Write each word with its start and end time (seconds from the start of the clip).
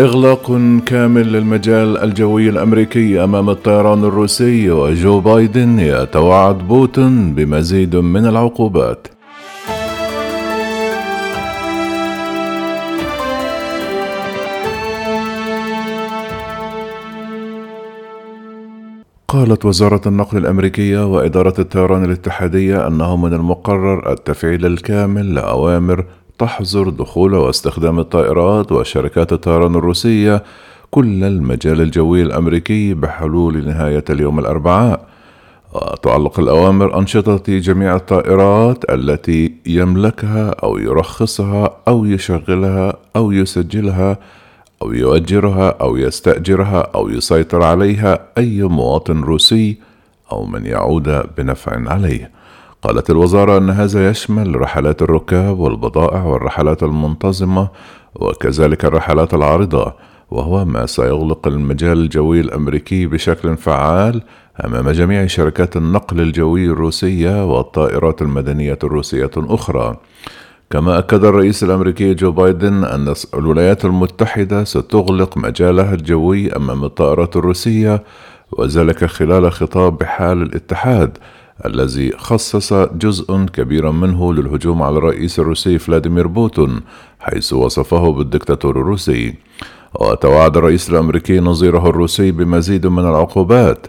إغلاق 0.00 0.60
كامل 0.86 1.32
للمجال 1.32 1.98
الجوي 1.98 2.48
الأمريكي 2.48 3.24
أمام 3.24 3.50
الطيران 3.50 4.04
الروسي 4.04 4.70
وجو 4.70 5.20
بايدن 5.20 5.78
يتوعد 5.78 6.58
بوتين 6.58 7.34
بمزيد 7.34 7.96
من 7.96 8.26
العقوبات. 8.26 9.08
قالت 19.28 19.64
وزارة 19.64 20.00
النقل 20.06 20.38
الأمريكية 20.38 21.06
وإدارة 21.06 21.54
الطيران 21.58 22.04
الاتحادية 22.04 22.86
أنه 22.86 23.16
من 23.16 23.32
المقرر 23.34 24.12
التفعيل 24.12 24.66
الكامل 24.66 25.34
لأوامر 25.34 26.04
تحظر 26.38 26.88
دخول 26.88 27.34
واستخدام 27.34 27.98
الطائرات 27.98 28.72
وشركات 28.72 29.32
الطيران 29.32 29.74
الروسية 29.74 30.42
كل 30.90 31.24
المجال 31.24 31.80
الجوي 31.80 32.22
الأمريكي 32.22 32.94
بحلول 32.94 33.66
نهاية 33.66 34.04
اليوم 34.10 34.38
الأربعاء 34.38 35.06
وتعلق 35.72 36.40
الأوامر 36.40 36.98
أنشطة 36.98 37.58
جميع 37.58 37.96
الطائرات 37.96 38.90
التي 38.90 39.54
يملكها 39.66 40.50
أو 40.50 40.78
يرخصها 40.78 41.70
أو 41.88 42.04
يشغلها 42.04 42.92
أو 43.16 43.32
يسجلها 43.32 44.18
أو 44.82 44.92
يؤجرها 44.92 45.68
أو 45.68 45.96
يستأجرها 45.96 46.90
أو 46.94 47.08
يسيطر 47.08 47.62
عليها 47.62 48.18
أي 48.38 48.62
مواطن 48.62 49.20
روسي 49.20 49.78
أو 50.32 50.46
من 50.46 50.66
يعود 50.66 51.22
بنفع 51.38 51.90
عليه. 51.90 52.30
قالت 52.82 53.10
الوزارة 53.10 53.58
أن 53.58 53.70
هذا 53.70 54.10
يشمل 54.10 54.60
رحلات 54.60 55.02
الركاب 55.02 55.58
والبضائع 55.58 56.24
والرحلات 56.24 56.82
المنتظمة 56.82 57.68
وكذلك 58.14 58.84
الرحلات 58.84 59.34
العارضة 59.34 59.92
وهو 60.30 60.64
ما 60.64 60.86
سيغلق 60.86 61.46
المجال 61.46 61.98
الجوي 61.98 62.40
الأمريكي 62.40 63.06
بشكل 63.06 63.56
فعال 63.56 64.22
أمام 64.64 64.90
جميع 64.90 65.26
شركات 65.26 65.76
النقل 65.76 66.20
الجوي 66.20 66.66
الروسية 66.66 67.44
والطائرات 67.44 68.22
المدنية 68.22 68.78
الروسية 68.84 69.30
الأخرى. 69.36 69.96
كما 70.70 70.98
أكد 70.98 71.24
الرئيس 71.24 71.64
الأمريكي 71.64 72.14
جو 72.14 72.32
بايدن 72.32 72.84
أن 72.84 73.14
الولايات 73.34 73.84
المتحدة 73.84 74.64
ستغلق 74.64 75.38
مجالها 75.38 75.94
الجوي 75.94 76.56
أمام 76.56 76.84
الطائرات 76.84 77.36
الروسية 77.36 78.02
وذلك 78.52 79.04
خلال 79.04 79.52
خطاب 79.52 79.98
بحال 79.98 80.42
الاتحاد 80.42 81.18
الذي 81.64 82.12
خصص 82.16 82.72
جزء 82.72 83.44
كبيرا 83.52 83.90
منه 83.90 84.34
للهجوم 84.34 84.82
على 84.82 84.98
الرئيس 84.98 85.38
الروسي 85.38 85.78
فلاديمير 85.78 86.26
بوتين 86.26 86.80
حيث 87.20 87.52
وصفه 87.52 88.12
بالدكتاتور 88.12 88.80
الروسي. 88.80 89.34
وتوعد 90.00 90.56
الرئيس 90.56 90.90
الأمريكي 90.90 91.40
نظيره 91.40 91.88
الروسي 91.88 92.30
بمزيد 92.30 92.86
من 92.86 93.02
العقوبات. 93.02 93.86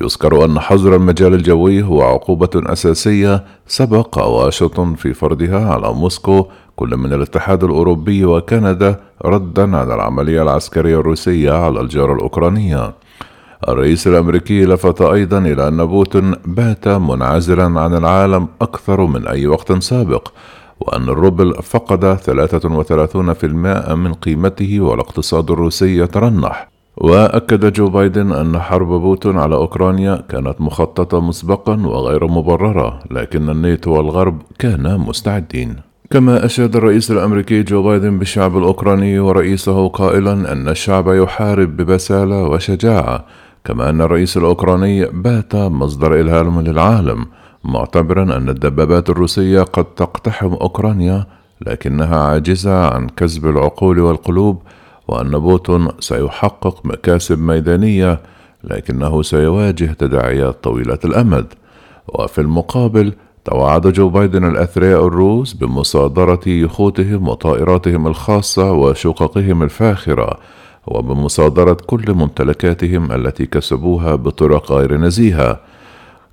يذكر 0.00 0.44
أن 0.44 0.60
حظر 0.60 0.96
المجال 0.96 1.34
الجوي 1.34 1.82
هو 1.82 2.02
عقوبة 2.02 2.50
أساسية 2.56 3.44
سبق 3.66 4.18
واشنطن 4.18 4.94
في 4.94 5.14
فرضها 5.14 5.72
على 5.72 5.92
موسكو 5.92 6.46
كل 6.76 6.96
من 6.96 7.12
الاتحاد 7.12 7.64
الأوروبي 7.64 8.24
وكندا 8.24 9.00
ردا 9.24 9.76
على 9.76 9.94
العملية 9.94 10.42
العسكرية 10.42 11.00
الروسية 11.00 11.52
على 11.52 11.80
الجارة 11.80 12.14
الأوكرانية. 12.14 12.94
الرئيس 13.68 14.06
الأمريكي 14.06 14.64
لفت 14.64 15.02
أيضا 15.02 15.38
إلى 15.38 15.68
أن 15.68 15.86
بوتين 15.86 16.34
بات 16.46 16.88
منعزلا 16.88 17.80
عن 17.80 17.94
العالم 17.94 18.48
أكثر 18.60 19.06
من 19.06 19.26
أي 19.26 19.46
وقت 19.46 19.72
سابق 19.72 20.28
وأن 20.80 21.08
الروبل 21.08 21.54
فقد 21.54 22.16
33% 22.16 23.94
من 23.94 24.14
قيمته 24.14 24.80
والاقتصاد 24.80 25.50
الروسي 25.50 25.98
يترنح. 25.98 26.68
وأكد 26.96 27.72
جو 27.72 27.88
بايدن 27.88 28.32
أن 28.32 28.58
حرب 28.58 28.88
بوتين 28.88 29.38
على 29.38 29.54
أوكرانيا 29.54 30.24
كانت 30.28 30.60
مخططة 30.60 31.20
مسبقا 31.20 31.86
وغير 31.86 32.26
مبررة 32.26 33.00
لكن 33.10 33.50
الناتو 33.50 33.90
والغرب 33.90 34.42
كانا 34.58 34.96
مستعدين. 34.96 35.76
كما 36.10 36.44
أشاد 36.44 36.76
الرئيس 36.76 37.10
الأمريكي 37.10 37.62
جو 37.62 37.82
بايدن 37.82 38.18
بالشعب 38.18 38.56
الأوكراني 38.58 39.18
ورئيسه 39.18 39.88
قائلا 39.88 40.52
أن 40.52 40.68
الشعب 40.68 41.08
يحارب 41.08 41.76
ببسالة 41.76 42.42
وشجاعة 42.42 43.24
كما 43.64 43.90
أن 43.90 44.00
الرئيس 44.00 44.36
الأوكراني 44.36 45.04
بات 45.04 45.56
مصدر 45.56 46.20
إلهام 46.20 46.60
للعالم 46.60 47.26
معتبرا 47.64 48.22
أن 48.36 48.48
الدبابات 48.48 49.10
الروسية 49.10 49.62
قد 49.62 49.84
تقتحم 49.84 50.52
أوكرانيا 50.52 51.26
لكنها 51.66 52.16
عاجزة 52.22 52.86
عن 52.86 53.08
كسب 53.08 53.46
العقول 53.46 53.98
والقلوب 53.98 54.62
وأن 55.08 55.30
بوتين 55.30 55.88
سيحقق 56.00 56.86
مكاسب 56.86 57.38
ميدانية 57.38 58.20
لكنه 58.64 59.22
سيواجه 59.22 59.84
تداعيات 59.84 60.64
طويلة 60.64 60.98
الأمد. 61.04 61.46
وفي 62.08 62.40
المقابل 62.40 63.12
توعد 63.44 63.86
جو 63.86 64.08
بايدن 64.08 64.44
الأثرياء 64.44 65.06
الروس 65.06 65.52
بمصادرة 65.52 66.40
يخوتهم 66.46 67.28
وطائراتهم 67.28 68.06
الخاصة 68.06 68.72
وشققهم 68.72 69.62
الفاخرة 69.62 70.38
وبمصادرة 70.86 71.76
كل 71.86 72.12
ممتلكاتهم 72.12 73.12
التي 73.12 73.46
كسبوها 73.46 74.14
بطرق 74.14 74.72
غير 74.72 74.96
نزيهة. 74.96 75.60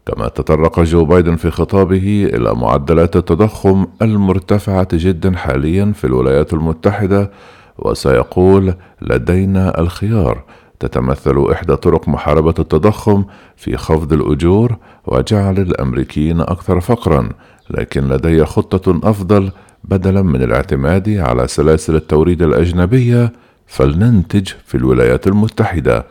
كما 0.06 0.28
تطرق 0.28 0.80
جو 0.80 1.06
بايدن 1.06 1.36
في 1.36 1.52
خطابه 1.52 2.30
إلى 2.34 2.56
معدلات 2.56 3.16
التضخم 3.16 3.86
المرتفعة 4.02 4.88
جدا 4.94 5.36
حاليا 5.36 5.92
في 5.96 6.08
الولايات 6.08 6.54
المتحدة 6.54 7.32
وسيقول 7.78 8.74
لدينا 9.02 9.80
الخيار. 9.80 10.44
تتمثل 10.80 11.48
إحدى 11.52 11.76
طرق 11.76 12.10
محاربة 12.10 12.54
التضخم 12.60 13.24
في 13.56 13.78
خفض 13.78 14.14
الأجور 14.14 14.76
وجعل 15.08 15.58
الأمريكيين 15.58 16.42
أكثر 16.42 16.80
فقرا 16.80 17.30
لكن 17.70 18.08
لدي 18.08 18.46
خطة 18.46 19.10
أفضل 19.10 19.52
بدلا 19.84 20.22
من 20.22 20.42
الاعتماد 20.42 21.10
على 21.10 21.48
سلاسل 21.48 21.96
التوريد 21.96 22.42
الأجنبية 22.42 23.34
فلننتج 23.70 24.48
في 24.66 24.76
الولايات 24.76 25.28
المتحدة. 25.28 26.06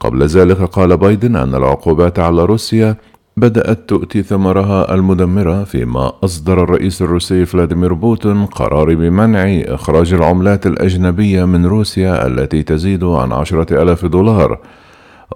قبل 0.00 0.26
ذلك 0.26 0.62
قال 0.62 0.96
بايدن 0.96 1.36
أن 1.36 1.54
العقوبات 1.54 2.18
على 2.18 2.44
روسيا 2.44 2.96
بدأت 3.36 3.88
تؤتي 3.88 4.22
ثمرها 4.22 4.94
المدمرة 4.94 5.64
فيما 5.64 6.12
أصدر 6.24 6.64
الرئيس 6.64 7.02
الروسي 7.02 7.44
فلاديمير 7.44 7.92
بوتين 7.92 8.46
قرار 8.46 8.94
بمنع 8.94 9.62
إخراج 9.64 10.12
العملات 10.12 10.66
الأجنبية 10.66 11.44
من 11.44 11.66
روسيا 11.66 12.26
التي 12.26 12.62
تزيد 12.62 13.04
عن 13.04 13.32
عشرة 13.32 13.82
ألاف 13.82 14.06
دولار. 14.06 14.58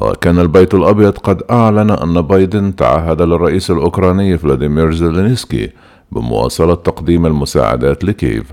وكان 0.00 0.38
البيت 0.38 0.74
الأبيض 0.74 1.18
قد 1.18 1.42
أعلن 1.50 1.90
أن 1.90 2.20
بايدن 2.20 2.76
تعهد 2.76 3.22
للرئيس 3.22 3.70
الأوكراني 3.70 4.38
فلاديمير 4.38 4.94
زيلينسكي 4.94 5.70
بمواصلة 6.12 6.74
تقديم 6.74 7.26
المساعدات 7.26 8.04
لكييف. 8.04 8.52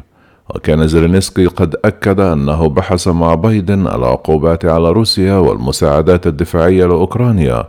وكان 0.50 0.88
زيلينسكي 0.88 1.46
قد 1.46 1.76
أكد 1.86 2.20
أنه 2.20 2.70
بحث 2.70 3.08
مع 3.08 3.36
بايدن 3.36 3.88
العقوبات 3.88 4.66
على 4.66 4.92
روسيا 4.92 5.34
والمساعدات 5.34 6.28
الدفاعية 6.28 6.86
لأوكرانيا 6.86 7.64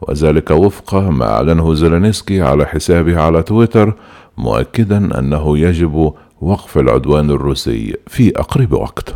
وذلك 0.00 0.50
وفق 0.50 0.94
ما 0.94 1.32
أعلنه 1.32 1.74
زيلينسكي 1.74 2.42
على 2.42 2.66
حسابه 2.66 3.20
على 3.20 3.42
تويتر 3.42 3.94
مؤكدا 4.38 5.18
أنه 5.18 5.58
يجب 5.58 6.12
وقف 6.40 6.78
العدوان 6.78 7.30
الروسي 7.30 7.96
في 8.06 8.32
أقرب 8.38 8.72
وقت. 8.72 9.14